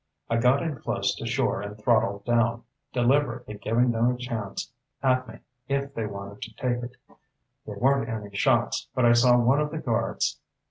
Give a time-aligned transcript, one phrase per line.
[0.31, 5.27] I got in close to shore and throttled down, deliberately giving them a chance at
[5.27, 6.97] me if they wanted to take it.
[7.67, 10.39] There weren't any shots, but I saw one of the guards.